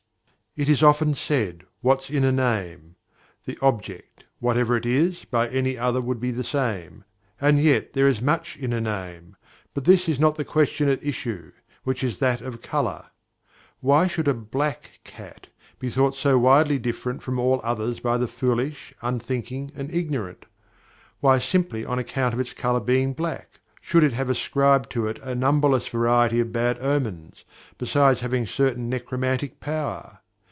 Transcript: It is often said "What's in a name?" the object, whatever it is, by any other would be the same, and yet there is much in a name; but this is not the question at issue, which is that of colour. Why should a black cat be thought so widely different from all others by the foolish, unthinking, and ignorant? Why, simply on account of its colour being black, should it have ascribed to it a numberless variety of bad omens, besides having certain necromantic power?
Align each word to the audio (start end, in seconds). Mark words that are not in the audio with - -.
It 0.57 0.67
is 0.67 0.83
often 0.83 1.13
said 1.15 1.63
"What's 1.79 2.09
in 2.09 2.25
a 2.25 2.29
name?" 2.33 2.97
the 3.45 3.57
object, 3.61 4.25
whatever 4.39 4.75
it 4.75 4.85
is, 4.85 5.23
by 5.23 5.47
any 5.47 5.77
other 5.77 6.01
would 6.01 6.19
be 6.19 6.31
the 6.31 6.43
same, 6.43 7.05
and 7.39 7.57
yet 7.57 7.93
there 7.93 8.05
is 8.05 8.21
much 8.21 8.57
in 8.57 8.73
a 8.73 8.81
name; 8.81 9.37
but 9.73 9.85
this 9.85 10.09
is 10.09 10.19
not 10.19 10.35
the 10.35 10.43
question 10.43 10.89
at 10.89 11.01
issue, 11.01 11.53
which 11.85 12.03
is 12.03 12.19
that 12.19 12.41
of 12.41 12.61
colour. 12.61 13.11
Why 13.79 14.07
should 14.07 14.27
a 14.27 14.33
black 14.33 14.99
cat 15.05 15.47
be 15.79 15.89
thought 15.89 16.15
so 16.15 16.37
widely 16.37 16.77
different 16.77 17.23
from 17.23 17.39
all 17.39 17.61
others 17.63 18.01
by 18.01 18.17
the 18.17 18.27
foolish, 18.27 18.93
unthinking, 19.01 19.71
and 19.73 19.89
ignorant? 19.89 20.45
Why, 21.21 21.39
simply 21.39 21.85
on 21.85 21.97
account 21.97 22.33
of 22.33 22.41
its 22.41 22.51
colour 22.51 22.81
being 22.81 23.13
black, 23.13 23.61
should 23.79 24.03
it 24.03 24.11
have 24.11 24.29
ascribed 24.29 24.89
to 24.91 25.07
it 25.07 25.17
a 25.23 25.33
numberless 25.33 25.87
variety 25.87 26.41
of 26.41 26.51
bad 26.51 26.77
omens, 26.81 27.45
besides 27.77 28.19
having 28.19 28.45
certain 28.45 28.89
necromantic 28.89 29.61
power? 29.61 30.17